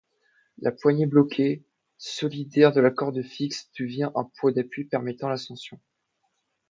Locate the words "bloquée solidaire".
1.05-2.71